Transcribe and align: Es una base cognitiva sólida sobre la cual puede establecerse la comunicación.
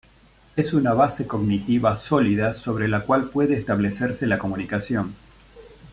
Es 0.55 0.73
una 0.73 0.93
base 0.95 1.27
cognitiva 1.27 1.95
sólida 1.95 2.55
sobre 2.55 2.87
la 2.87 3.01
cual 3.01 3.29
puede 3.29 3.53
establecerse 3.53 4.25
la 4.25 4.39
comunicación. 4.39 5.13